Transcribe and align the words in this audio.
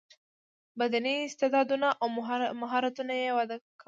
بدني 0.79 1.15
استعداونه 1.29 1.87
او 2.01 2.07
مهارتونه 2.63 3.13
یې 3.23 3.29
وده 3.37 3.55
کوي. 3.59 3.69